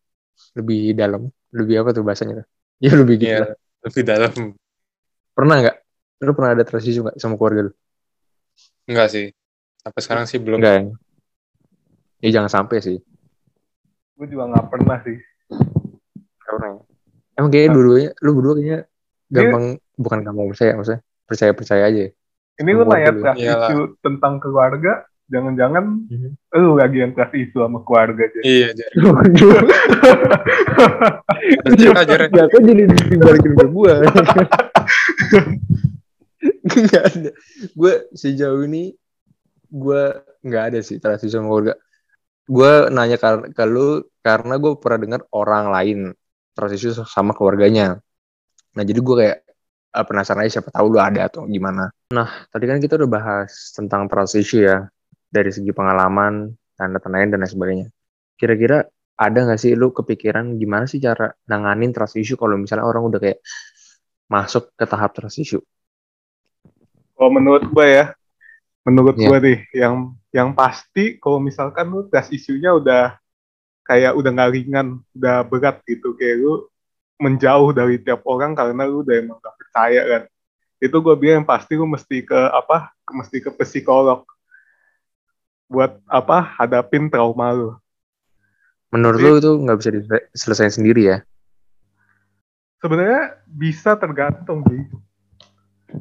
lebih 0.54 0.94
dalam 0.94 1.26
lebih 1.50 1.82
apa 1.82 1.90
tuh 1.90 2.02
bahasanya 2.02 2.42
tuh 2.42 2.46
ya 2.84 2.92
lebih 2.94 3.16
gitu 3.18 3.30
Iya, 3.30 3.38
lah. 3.44 3.56
lebih 3.84 4.02
dalam. 4.04 4.32
pernah 5.30 5.56
nggak 5.58 5.76
lu 6.20 6.32
pernah 6.36 6.50
ada 6.52 6.64
trust 6.64 6.86
issue 6.86 7.02
nggak 7.02 7.16
sama 7.16 7.34
keluarga 7.34 7.70
lu 7.70 7.72
Enggak 8.84 9.08
sih. 9.08 9.26
Sampai 9.80 10.00
sekarang 10.02 10.24
sih 10.26 10.36
belum. 10.36 10.58
enggak 10.60 10.74
ya 10.76 10.84
ya 12.20 12.28
jangan 12.36 12.52
sampai 12.52 12.78
sih 12.78 12.98
gue 14.14 14.26
juga 14.28 14.44
nggak 14.52 14.66
pernah 14.68 14.98
sih 15.00 15.16
Nggak 15.48 16.52
pernah 16.52 16.70
ya? 16.70 16.82
emang 17.34 17.50
kayaknya 17.50 17.68
Nah. 17.68 17.74
dua-duanya 17.74 18.10
lu 18.20 18.30
berdua 18.36 18.54
kayaknya 18.54 18.78
gampang 19.30 19.64
bukan 19.96 20.18
gampang 20.20 20.46
percaya 20.50 20.72
maksudnya 20.76 21.00
percaya 21.24 21.52
percaya 21.54 21.82
aja 21.88 22.00
ya. 22.04 22.10
ini 22.58 22.70
lu 22.70 22.82
nanya 22.84 23.12
trust 23.14 23.40
issue 23.40 23.84
tentang 24.00 24.34
keluarga 24.36 24.92
jangan-jangan 25.30 25.84
Mhm. 26.10 26.30
lu 26.58 26.74
lagi 26.74 26.98
yang 27.00 27.14
trust 27.14 27.38
issue 27.38 27.62
sama 27.62 27.80
keluarga 27.86 28.26
aja 28.26 28.40
Iya, 28.42 28.68
Jar. 28.74 28.90
Ya 32.30 32.44
kok 32.50 32.60
jadi 32.66 32.82
dibalikin 32.90 33.52
ke 33.54 33.64
gue 33.70 33.94
Nggak 36.70 37.04
ada. 37.04 37.30
Gue 37.76 37.92
sejauh 38.14 38.62
ini 38.66 38.94
Gue 39.70 40.02
nggak 40.42 40.64
ada 40.74 40.78
sih 40.82 40.98
issue 40.98 41.30
sama 41.30 41.46
keluarga. 41.46 41.74
Gue 42.50 42.72
nanya 42.90 43.16
ke, 43.16 43.54
ke 43.54 43.64
lu 43.70 44.02
Karena 44.20 44.58
gue 44.58 44.72
pernah 44.76 44.98
dengar 44.98 45.20
orang 45.30 45.70
lain 45.70 45.98
issue 46.74 46.92
sama 46.92 47.32
keluarganya. 47.32 47.96
Nah 48.76 48.82
jadi 48.84 49.00
gue 49.00 49.16
kayak 49.16 49.38
eh, 49.90 50.04
penasaran 50.04 50.44
aja 50.44 50.60
siapa 50.60 50.68
tahu 50.74 50.86
lu 50.92 50.98
ada 51.00 51.24
atau 51.30 51.46
gimana. 51.48 51.88
Nah 52.12 52.28
tadi 52.52 52.68
kan 52.68 52.82
kita 52.82 52.98
udah 53.00 53.08
bahas 53.08 53.72
tentang 53.72 54.10
trust 54.10 54.36
issue 54.36 54.66
ya 54.66 54.90
Dari 55.30 55.50
segi 55.54 55.70
pengalaman 55.70 56.50
Tanda-tandanya 56.74 57.38
dan 57.38 57.40
lain 57.46 57.50
sebagainya 57.50 57.86
Kira-kira 58.34 58.82
ada 59.20 59.38
nggak 59.44 59.60
sih 59.60 59.76
lu 59.76 59.92
kepikiran 59.92 60.56
gimana 60.56 60.88
sih 60.88 60.96
cara 60.96 61.28
nanganin 61.44 61.92
trust 61.92 62.16
issue 62.16 62.40
kalau 62.40 62.56
misalnya 62.56 62.88
orang 62.88 63.04
udah 63.04 63.20
kayak 63.20 63.44
masuk 64.32 64.72
ke 64.72 64.88
tahap 64.88 65.12
trust 65.12 65.36
issue? 65.36 65.60
kalau 67.20 67.36
menurut 67.36 67.68
gue 67.68 67.84
ya 67.84 68.16
menurut 68.80 69.20
Iya. 69.20 69.28
gue 69.28 69.38
nih 69.44 69.58
yang 69.76 70.16
yang 70.32 70.48
pasti 70.56 71.20
kalau 71.20 71.36
misalkan 71.36 71.92
lu 71.92 72.08
trust 72.08 72.32
isunya 72.32 72.72
udah 72.72 73.20
kayak 73.84 74.16
udah 74.16 74.30
nggak 74.32 74.52
ringan 74.56 75.04
udah 75.12 75.44
berat 75.44 75.84
gitu 75.84 76.16
kayak 76.16 76.40
lu 76.40 76.64
menjauh 77.20 77.76
dari 77.76 78.00
tiap 78.00 78.24
orang 78.24 78.56
karena 78.56 78.88
lu 78.88 79.04
udah 79.04 79.20
emang 79.20 79.36
gak 79.36 79.52
percaya 79.60 80.00
kan 80.08 80.22
itu 80.80 80.96
gue 80.96 81.14
bilang 81.20 81.44
yang 81.44 81.48
pasti 81.52 81.76
lu 81.76 81.84
mesti 81.84 82.24
ke 82.24 82.40
apa 82.56 82.88
mesti 83.12 83.36
ke 83.44 83.52
psikolog 83.52 84.24
buat 85.70 86.02
apa 86.04 86.58
hadapin 86.58 87.06
trauma 87.06 87.54
lu 87.54 87.70
Menurut 88.90 89.22
Iya. 89.22 89.30
lu 89.30 89.38
itu 89.38 89.50
nggak 89.62 89.78
bisa 89.78 89.90
diselesaikan 89.94 90.74
sendiri 90.74 91.02
ya? 91.06 91.18
sebenarnya 92.76 93.38
bisa 93.46 93.94
tergantung 93.94 94.64
sih 94.66 94.82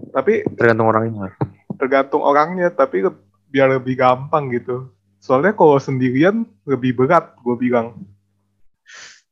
tapi 0.09 0.41
Tergantung 0.55 0.87
orangnya. 0.87 1.33
tergantung 1.75 2.21
orangnya 2.21 2.71
tapi 2.71 3.05
biar 3.45 3.77
lebih 3.77 3.93
gampang 3.93 4.49
gitu 4.49 4.89
soalnya 5.19 5.51
kalau 5.51 5.77
sendirian 5.77 6.47
lebih 6.63 6.95
berat 6.95 7.35
gue 7.37 7.55
bilang 7.55 7.93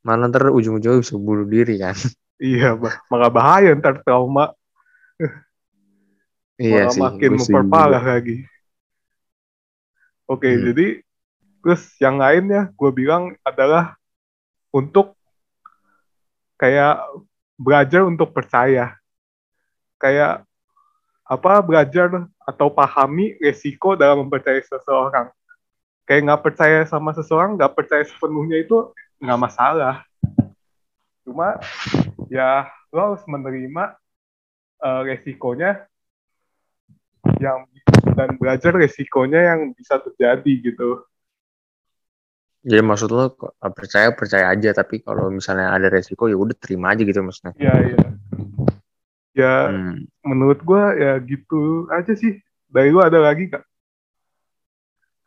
Malah 0.04 0.30
ntar 0.30 0.48
ujung-ujungnya 0.48 1.02
bisa 1.02 1.16
bunuh 1.16 1.44
diri 1.44 1.80
kan? 1.80 1.96
iya 2.38 2.78
malah 3.10 3.32
bahaya 3.32 3.74
ntar 3.74 4.00
trauma 4.04 4.54
iya 6.58 6.86
malah 6.86 6.94
sih. 6.94 7.02
makin 7.02 7.32
memperparah 7.36 8.04
lagi 8.06 8.46
oke 10.28 10.46
Hmm. 10.46 10.64
jadi 10.72 10.88
terus 11.64 11.84
yang 12.00 12.22
lainnya 12.22 12.72
gue 12.76 12.92
bilang 12.94 13.36
adalah 13.44 13.98
untuk 14.72 15.18
kayak 16.58 17.02
belajar 17.58 18.06
untuk 18.06 18.34
percaya. 18.34 18.98
Kayak 19.98 20.46
apa 21.28 21.60
belajar 21.60 22.30
atau 22.40 22.72
pahami 22.72 23.36
resiko 23.42 23.98
dalam 23.98 24.26
mempercayai 24.26 24.64
seseorang. 24.64 25.34
Kayak 26.08 26.22
nggak 26.24 26.44
percaya 26.46 26.80
sama 26.88 27.12
seseorang 27.12 27.58
nggak 27.58 27.74
percaya 27.74 28.04
sepenuhnya 28.06 28.62
itu 28.62 28.94
nggak 29.20 29.42
masalah. 29.42 30.06
Cuma 31.26 31.58
ya 32.32 32.70
lo 32.94 33.14
harus 33.14 33.24
menerima 33.28 33.98
eh, 34.82 35.02
resikonya 35.14 35.84
yang 37.44 37.68
dan 38.18 38.36
belajar 38.42 38.72
resikonya 38.74 39.54
yang 39.54 39.72
bisa 39.78 40.02
terjadi 40.02 40.52
gitu 40.74 41.06
Jadi 42.68 42.84
maksud 42.84 43.10
lu 43.14 43.32
kok 43.32 43.56
percaya 43.72 44.12
percaya 44.12 44.52
aja 44.52 44.76
tapi 44.76 45.00
kalau 45.00 45.32
misalnya 45.32 45.72
ada 45.72 45.88
resiko 45.88 46.28
ya 46.28 46.36
udah 46.36 46.58
terima 46.58 46.92
aja 46.92 47.08
gitu 47.08 47.20
maksudnya. 47.24 47.56
ya 47.56 47.76
ya 47.80 48.04
ya 49.38 49.54
Hmm. 49.70 50.04
menurut 50.26 50.60
gua 50.66 50.92
ya 50.98 51.16
gitu 51.24 51.88
aja 51.94 52.12
sih 52.18 52.42
dari 52.68 52.90
lu 52.92 53.00
ada 53.00 53.22
lagi 53.24 53.48
kak 53.48 53.64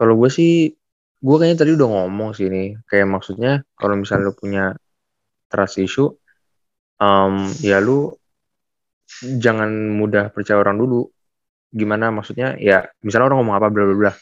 Kalau 0.00 0.16
gue 0.16 0.30
sih, 0.32 0.72
gue 1.20 1.36
kayaknya 1.36 1.58
tadi 1.60 1.72
udah 1.76 1.88
ngomong 1.92 2.32
sih 2.32 2.48
ini. 2.48 2.72
Kayak 2.88 3.08
maksudnya 3.12 3.60
kalau 3.76 3.94
misalnya 4.00 4.32
lu 4.32 4.34
punya 4.36 4.64
trust 5.52 5.76
issue, 5.76 6.08
em, 7.00 7.34
ya 7.60 7.76
lu 7.84 8.08
jangan 9.44 9.68
mudah 9.92 10.32
percaya 10.32 10.56
orang 10.64 10.80
dulu. 10.80 11.04
Gimana 11.70 12.10
maksudnya? 12.10 12.58
Ya, 12.58 12.90
misalnya 13.02 13.30
orang 13.30 13.38
ngomong 13.42 13.56
apa 13.56 13.68
bla 13.70 13.84
bla 13.86 13.96
bla. 13.96 14.12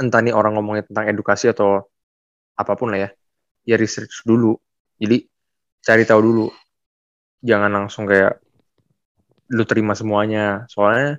Entah 0.00 0.20
nih 0.24 0.34
orang 0.34 0.58
ngomongnya 0.58 0.84
tentang 0.86 1.06
edukasi 1.06 1.50
atau 1.50 1.86
apa 2.58 2.72
pun 2.74 2.90
lah 2.90 3.06
ya. 3.06 3.10
Ya 3.66 3.76
research 3.78 4.26
dulu. 4.26 4.58
Jadi 4.98 5.24
cari 5.80 6.02
tahu 6.04 6.20
dulu. 6.20 6.46
Jangan 7.40 7.70
langsung 7.70 8.04
kayak 8.10 8.40
lu 9.54 9.64
terima 9.66 9.94
semuanya. 9.94 10.66
Soalnya 10.66 11.16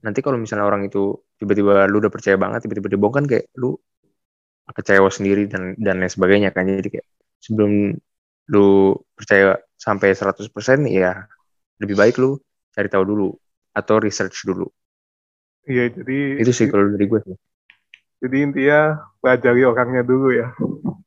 nanti 0.00 0.20
kalau 0.24 0.40
misalnya 0.40 0.64
orang 0.64 0.88
itu 0.88 1.20
tiba-tiba 1.36 1.88
lu 1.88 2.00
udah 2.00 2.12
percaya 2.12 2.36
banget 2.36 2.64
tiba-tiba 2.64 2.88
dibohong 2.92 3.14
kan 3.16 3.24
kayak 3.28 3.48
lu 3.56 3.76
kecewa 4.70 5.10
sendiri 5.10 5.48
dan 5.50 5.74
dan 5.76 5.98
lain 6.00 6.12
sebagainya 6.12 6.54
kan 6.54 6.68
jadi 6.68 7.00
kayak 7.00 7.06
sebelum 7.42 7.96
lu 8.52 8.96
percaya 9.16 9.56
sampai 9.80 10.12
100% 10.12 10.84
ya 10.88 11.24
lebih 11.80 11.96
baik 11.96 12.20
lu 12.20 12.36
cari 12.76 12.88
tahu 12.92 13.04
dulu 13.08 13.28
atau 13.74 13.96
research 14.02 14.44
dulu. 14.48 14.66
Iya, 15.68 15.92
jadi 15.92 16.18
Itu 16.42 16.50
sih 16.56 16.66
kalau 16.72 16.90
dari 16.90 17.06
gue 17.06 17.20
sih. 17.26 17.36
jadi 18.20 18.36
intinya 18.44 18.80
pelajari 19.24 19.62
orangnya 19.64 20.02
dulu 20.04 20.28
ya. 20.34 20.52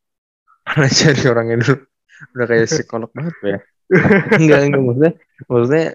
Karena 0.67 0.87
cari 0.89 1.23
orangnya 1.29 1.57
dulu. 1.61 1.75
Udah 2.33 2.45
kayak 2.49 2.67
psikolog 2.71 3.09
banget 3.11 3.35
ya. 3.43 3.57
Enggak, 4.41 4.59
enggak 4.65 4.81
maksudnya 4.81 5.13
maksudnya 5.45 5.85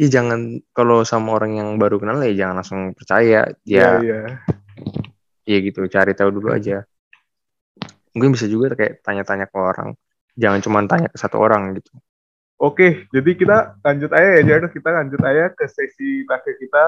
ya 0.00 0.08
jangan 0.10 0.40
kalau 0.74 1.04
sama 1.06 1.36
orang 1.36 1.52
yang 1.60 1.68
baru 1.78 2.00
kenal 2.00 2.18
ya 2.24 2.32
jangan 2.34 2.54
langsung 2.64 2.80
percaya. 2.96 3.52
Iya, 3.68 3.80
Ya, 3.80 3.90
iya. 4.02 4.18
ya 5.46 5.58
gitu, 5.62 5.86
cari 5.86 6.12
tahu 6.16 6.30
dulu 6.32 6.48
aja. 6.50 6.82
Mungkin 8.16 8.32
bisa 8.34 8.48
juga 8.48 8.72
kayak 8.72 9.04
tanya-tanya 9.04 9.46
ke 9.52 9.56
orang. 9.60 9.92
Jangan 10.36 10.60
cuma 10.64 10.78
tanya 10.88 11.08
ke 11.12 11.18
satu 11.20 11.36
orang 11.40 11.76
gitu. 11.76 11.92
Oke, 12.56 13.04
jadi 13.12 13.30
kita 13.36 13.56
lanjut 13.84 14.10
aja 14.16 14.28
ya, 14.40 14.42
Jar. 14.42 14.62
Kita 14.72 14.88
lanjut 14.88 15.20
aja 15.20 15.52
ke 15.52 15.68
sesi 15.68 16.24
terakhir 16.24 16.54
kita, 16.56 16.84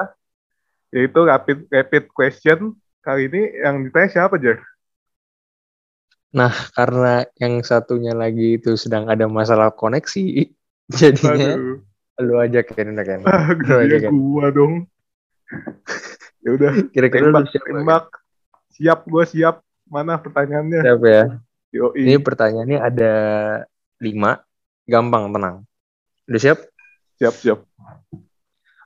yaitu 0.89 1.21
rapid 1.29 1.59
rapid 1.69 2.05
question. 2.09 2.73
Kali 3.05 3.29
ini 3.29 3.43
yang 3.61 3.85
ditanya 3.85 4.09
siapa, 4.09 4.41
Jar? 4.41 4.65
Karena 6.73 7.25
yang 7.37 7.61
satunya 7.65 8.13
lagi 8.13 8.57
itu 8.57 8.77
sedang 8.81 9.09
ada 9.09 9.29
masalah 9.29 9.69
koneksi, 9.73 10.49
jadinya 10.99 11.57
Aduh, 11.57 11.81
lu 12.21 12.35
aja 12.41 12.61
Ken, 12.65 12.93
udah 12.97 13.05
Ken. 13.05 13.21
ah, 13.25 13.53
Lu 13.53 13.75
aja, 13.77 13.97
Ken. 14.01 14.11
gua 14.13 14.47
dong. 14.49 14.75
ya 16.45 16.51
udah, 16.57 16.73
Kira-kira 16.93 17.29
lu 17.29 17.33
tembak, 17.33 17.49
siapa? 17.53 17.65
Ken? 17.65 17.75
tembak. 17.81 18.05
Siap, 18.73 18.99
gua 19.05 19.25
siap. 19.29 19.57
Mana 19.89 20.21
pertanyaannya? 20.21 20.81
Siapa 20.85 21.07
ya? 21.09 21.25
Yoi. 21.73 22.01
Ini 22.09 22.15
pertanyaannya 22.21 22.79
ada 22.81 23.13
lima, 24.01 24.41
gampang, 24.89 25.29
tenang. 25.31 25.57
Udah 26.25 26.41
siap? 26.41 26.59
Siap, 27.21 27.35
siap. 27.37 27.59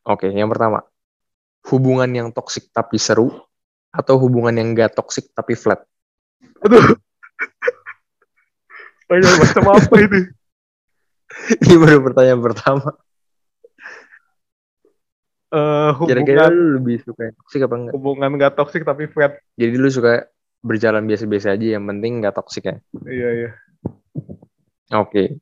Oke, 0.03 0.29
yang 0.35 0.51
pertama. 0.51 0.83
Hubungan 1.71 2.11
yang 2.11 2.29
toksik 2.35 2.75
tapi 2.75 2.99
seru, 2.99 3.31
atau 3.93 4.17
hubungan 4.19 4.57
yang 4.57 4.75
gak 4.75 4.99
toksik 4.99 5.31
tapi 5.37 5.55
flat? 5.55 5.85
Aduh. 6.65 6.99
Pertanyaan 9.07 9.39
macam 9.39 9.65
apa 9.77 9.95
ini? 10.01 10.21
Ini 11.65 11.75
baru 11.77 12.01
pertanyaan 12.01 12.41
pertama. 12.41 12.89
Eh, 15.53 15.91
Kira-kira 16.09 16.49
hubungan 16.49 16.57
lu 16.57 16.67
lebih 16.81 16.97
suka 17.05 17.29
yang 17.29 17.37
toksik 17.37 17.61
apa 17.69 17.75
enggak? 17.77 17.93
hubungan 17.93 18.31
gak 18.41 18.55
toksik 18.57 18.83
tapi 18.89 19.05
flat. 19.05 19.37
Jadi 19.61 19.75
lu 19.77 19.89
suka 19.93 20.25
berjalan 20.65 21.05
biasa-biasa 21.05 21.53
aja, 21.53 21.77
yang 21.77 21.85
penting 21.85 22.25
gak 22.25 22.41
toksik 22.41 22.65
ya? 22.65 22.77
Iya, 23.05 23.29
iya. 23.37 23.51
Oke. 24.97 25.37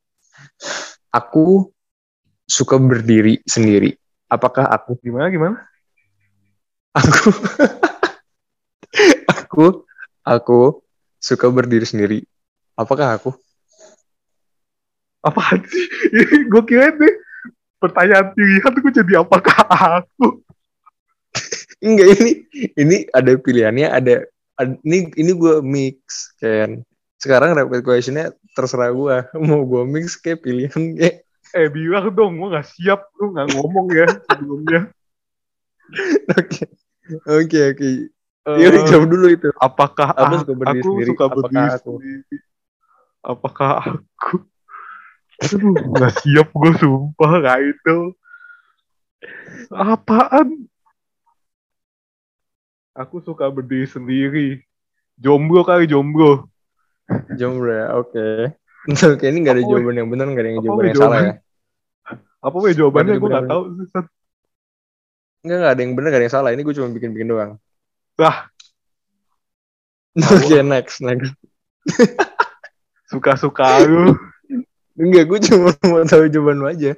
Aku 1.10 1.70
suka 2.46 2.78
berdiri 2.78 3.42
sendiri. 3.46 3.98
Apakah 4.30 4.70
aku? 4.70 4.94
Gimana, 5.02 5.30
gimana? 5.30 5.56
Aku 6.94 7.30
aku 9.34 9.64
aku 10.22 10.58
suka 11.18 11.46
berdiri 11.50 11.86
sendiri. 11.86 12.18
Apakah 12.78 13.18
aku? 13.18 13.30
Apaan 15.20 15.60
sih? 15.68 15.84
gue 16.48 16.62
kira 16.64 16.96
nih 16.96 17.14
pertanyaan 17.76 18.32
pilihan 18.32 18.72
gue 18.72 18.92
jadi 18.92 19.12
apakah 19.20 19.60
aku? 20.00 20.40
Enggak 21.80 22.08
ini 22.20 22.32
ini 22.76 22.96
ada 23.12 23.32
pilihannya 23.36 23.88
ada, 23.88 24.14
ad- 24.60 24.80
ini 24.84 25.08
ini 25.16 25.32
gue 25.32 25.54
mix 25.64 26.32
kan. 26.40 26.80
Sekarang 27.20 27.52
rapid 27.52 27.84
questionnya 27.84 28.32
terserah 28.56 28.90
gue 28.90 29.16
mau 29.46 29.60
gue 29.68 29.82
mix 29.84 30.16
kayak 30.16 30.40
pilihan 30.40 30.96
kayak 30.96 31.16
Eh 31.50 31.66
bilang 31.66 32.14
dong, 32.14 32.38
gue 32.38 32.46
gak 32.54 32.62
siap, 32.62 33.10
lu 33.18 33.34
gak 33.34 33.50
ngomong 33.58 33.90
ya 33.90 34.06
sebelumnya. 34.30 34.80
oke 36.38 36.62
oke 37.26 37.58
oke. 37.74 37.88
Eh, 37.90 38.56
Ya 38.62 38.66
udah 38.70 38.82
jawab 38.86 39.06
dulu 39.10 39.26
itu. 39.34 39.50
apakah 39.58 40.14
Aku 40.14 40.46
suka 40.46 40.54
berdiri 40.54 40.80
aku 40.80 40.88
sendiri, 40.94 41.10
suka 41.10 41.24
apakah 41.26 41.42
berdiri 41.42 41.70
aku? 41.74 41.92
sendiri? 41.98 42.36
Apakah 43.20 43.70
aku? 43.82 44.34
Aduh, 45.40 45.74
gak 45.98 46.12
siap 46.22 46.48
gue 46.54 46.72
sumpah 46.78 47.32
gak 47.42 47.58
itu. 47.66 47.98
Apaan? 49.74 50.48
Aku 52.94 53.18
suka 53.22 53.50
berdiri 53.50 53.90
sendiri. 53.90 54.48
Jomblo 55.18 55.66
kali 55.66 55.90
jomblo. 55.90 56.49
Jomblo 57.38 57.72
ya, 57.72 57.86
oke. 57.96 58.26
Oke, 59.12 59.28
ini 59.28 59.44
gak 59.44 59.60
ada 59.60 59.62
Apa, 59.62 59.70
jawaban 59.76 59.94
yang 60.00 60.08
benar, 60.08 60.24
gak 60.32 60.40
ada 60.40 60.48
yang 60.48 60.58
apa, 60.60 60.66
jawaban 60.66 60.84
yang 60.88 60.96
salah 60.96 61.18
ya. 61.20 61.32
Apa 62.40 62.56
weh 62.64 62.72
jawabannya 62.72 63.14
gue 63.20 63.28
gak. 63.28 63.44
Sat. 63.92 64.06
Enggak, 65.44 65.56
enggak 65.60 65.72
ada 65.72 65.80
yang 65.84 65.92
benar, 65.92 66.08
gak 66.08 66.20
ada 66.20 66.26
yang 66.26 66.36
salah. 66.36 66.50
Ini 66.56 66.62
gue 66.64 66.74
cuma 66.76 66.88
bikin-bikin 66.88 67.28
doang. 67.28 67.52
Lah. 68.16 68.48
Oke, 70.16 70.58
next, 70.64 71.04
next. 71.04 71.32
Suka-suka 73.12 73.84
lu. 73.84 74.16
Enggak, 74.96 75.24
gue 75.28 75.38
cuma 75.52 75.76
mau 75.90 76.00
tahu 76.08 76.32
jawaban 76.32 76.60
lu 76.60 76.66
aja. 76.68 76.96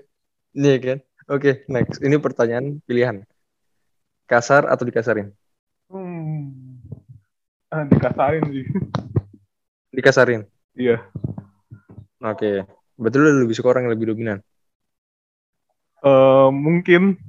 Iya 0.54 0.76
kan? 0.78 0.98
Oke, 1.30 1.66
next. 1.66 1.98
Ini 1.98 2.18
pertanyaan 2.22 2.78
pilihan. 2.86 3.26
Kasar 4.30 4.70
atau 4.70 4.86
dikasarin? 4.86 5.34
Hmm. 5.90 6.78
Ah, 7.74 7.84
dikasarin 7.90 8.46
sih. 8.54 8.66
Dikasarin. 9.92 10.48
Iya. 10.72 11.04
Oke. 12.24 12.64
Betul 12.96 13.28
lu 13.28 13.44
lebih 13.44 13.56
suka 13.56 13.76
orang 13.76 13.88
yang 13.88 13.94
lebih 13.94 14.16
dominan. 14.16 14.38
Eh, 16.02 16.48
mungkin 16.50 17.20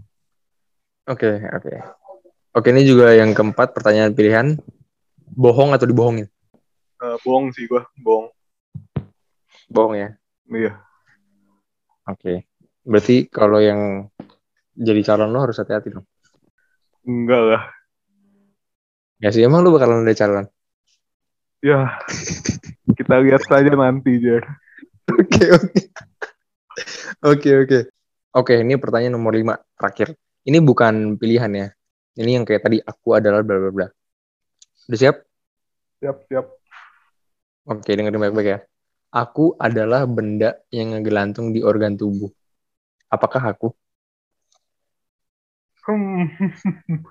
Oke, 1.04 1.36
oke. 1.52 1.73
Oke, 2.56 2.71
ini 2.71 2.88
juga 2.88 3.12
yang 3.12 3.36
keempat 3.36 3.76
pertanyaan 3.76 4.15
pilihan. 4.15 4.56
Bohong 5.36 5.76
atau 5.76 5.84
dibohongin? 5.84 6.32
eh, 7.04 7.17
bohong 7.28 7.52
sih 7.52 7.67
gue, 7.67 7.84
bohong. 7.99 8.32
Bohong 9.67 9.93
ya. 9.99 10.10
Iya. 10.47 10.80
Oke. 12.08 12.47
Berarti 12.88 13.28
kalau 13.28 13.60
yang 13.60 14.08
jadi 14.71 15.02
calon 15.04 15.36
lo 15.36 15.43
harus 15.43 15.60
hati-hati 15.60 15.91
dong. 15.91 16.08
Enggak 17.04 17.41
lah. 17.43 17.63
Ya 19.19 19.30
sih, 19.36 19.43
emang 19.43 19.63
lu 19.67 19.76
bakalan 19.76 20.08
ada 20.08 20.15
calon. 20.15 20.45
Ya. 21.63 21.95
Kita 22.91 23.23
lihat 23.23 23.47
saja 23.47 23.71
nanti, 23.71 24.19
Jar. 24.19 24.43
Oke, 25.08 25.45
oke. 25.47 25.82
Oke, 27.23 27.49
oke. 27.63 27.80
Oke, 28.36 28.54
ini 28.60 28.76
pertanyaan 28.76 29.15
nomor 29.15 29.32
5 29.32 29.56
terakhir. 29.80 30.12
Ini 30.43 30.60
bukan 30.60 31.15
pilihan 31.15 31.47
ya. 31.56 31.67
Ini 32.19 32.36
yang 32.36 32.43
kayak 32.43 32.67
tadi 32.67 32.78
aku 32.84 33.15
adalah 33.15 33.39
bla 33.47 33.63
bla 33.63 33.71
bla. 33.71 33.88
Udah 34.91 34.99
siap? 34.99 35.23
Siap, 36.04 36.17
siap. 36.28 36.45
Oke, 37.63 37.95
dengerin 37.95 38.19
baik-baik 38.19 38.49
ya. 38.52 38.60
Aku 39.15 39.56
adalah 39.56 40.04
benda 40.04 40.60
yang 40.67 40.91
ngegelantung 40.91 41.56
di 41.56 41.63
organ 41.63 41.95
tubuh. 41.95 42.28
Apakah 43.08 43.56
aku? 43.56 43.71
Hmm. 45.88 46.28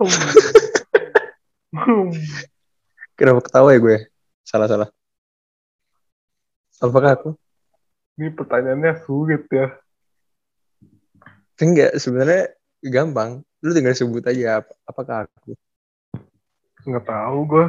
Hmm. 0.00 0.08
Hmm. 1.76 2.08
Kenapa 3.20 3.44
ketawa 3.44 3.76
ya 3.76 3.78
gue? 3.84 3.96
Salah-salah. 4.48 4.88
Apakah 6.80 7.10
aku? 7.20 7.30
Ini 8.16 8.32
pertanyaannya 8.32 9.04
sulit 9.04 9.44
ya. 9.52 9.76
Enggak, 11.60 12.00
sebenarnya 12.00 12.56
gampang. 12.80 13.44
Lu 13.60 13.76
tinggal 13.76 13.92
sebut 13.92 14.24
aja 14.24 14.64
ap- 14.64 14.72
apakah 14.88 15.28
aku. 15.28 15.52
Nggak 16.88 17.04
tahu 17.04 17.38
gue. 17.44 17.66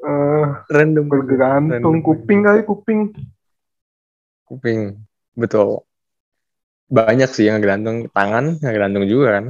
Eh, 0.00 0.46
Random. 0.70 1.10
bergantung 1.10 1.98
kuping 1.98 2.46
kali 2.46 2.62
kuping. 2.62 3.10
Kuping. 4.46 5.02
Betul. 5.34 5.82
Banyak 6.86 7.34
sih 7.34 7.50
yang 7.50 7.58
ngegelantung 7.58 8.06
tangan, 8.14 8.62
yang 8.62 8.70
ngegelantung 8.70 9.06
juga 9.10 9.26
kan. 9.34 9.44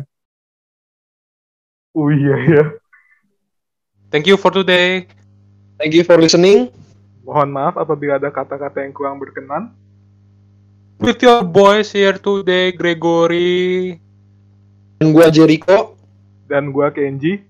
Oh 1.92 2.08
iya 2.08 2.36
ya. 2.48 2.64
Thank 4.10 4.26
you 4.26 4.34
for 4.34 4.50
today. 4.50 5.06
Thank 5.78 5.94
you 5.94 6.02
for 6.02 6.18
listening. 6.18 6.74
Mohon 7.22 7.48
maaf 7.54 7.74
apabila 7.78 8.18
ada 8.18 8.28
kata-kata 8.34 8.82
yang 8.82 8.90
kurang 8.90 9.22
berkenan. 9.22 9.70
With 11.00 11.22
your 11.22 11.46
boys 11.46 11.94
here 11.94 12.18
today, 12.18 12.74
Gregory. 12.74 13.96
Dan 15.00 15.16
gue 15.16 15.26
Jericho. 15.32 15.96
Dan 16.50 16.74
gua 16.74 16.90
Kenji. 16.90 17.40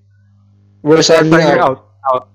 We're 0.84 1.02
signing 1.02 1.32
Signing 1.32 1.64
out. 1.64 1.90
out. 2.12 2.28